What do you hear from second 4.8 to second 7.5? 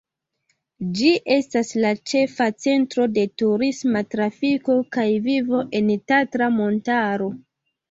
kaj vivo en Tatra-montaro.